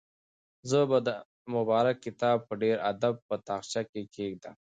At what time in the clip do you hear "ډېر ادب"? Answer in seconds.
2.61-3.13